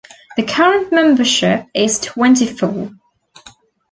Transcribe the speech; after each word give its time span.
The 0.35 0.41
current 0.41 0.91
membership 0.91 1.67
is 1.75 1.99
twenty-four. 1.99 2.89